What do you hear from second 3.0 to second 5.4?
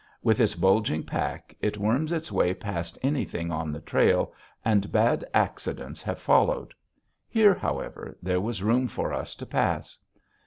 anything on the trail, and bad